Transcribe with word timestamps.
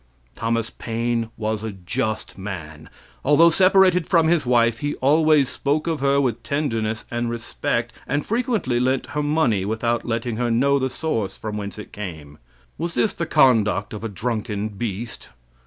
Thomas 0.35 0.71
Paine 0.71 1.29
was 1.37 1.63
a 1.63 1.71
just 1.73 2.35
man. 2.35 2.89
Although 3.23 3.51
separated 3.51 4.07
from 4.07 4.29
his 4.29 4.47
wife, 4.47 4.79
he 4.79 4.95
always 4.95 5.47
spoke 5.47 5.85
of 5.85 5.99
her 5.99 6.19
with 6.19 6.41
tenderness 6.41 7.05
and 7.11 7.29
respect, 7.29 7.93
and 8.07 8.25
frequently 8.25 8.79
lent 8.79 9.05
her 9.13 9.21
money 9.21 9.63
without 9.63 10.03
letting 10.03 10.37
her 10.37 10.49
know 10.49 10.79
the 10.79 10.89
source 10.89 11.37
from 11.37 11.55
whence 11.55 11.77
it 11.77 11.93
came. 11.93 12.39
Was 12.79 12.95
this 12.95 13.13
the 13.13 13.27
conduct 13.27 13.93
of 13.93 14.03
a 14.03 14.09
drunken 14.09 14.69
beast? 14.69 15.29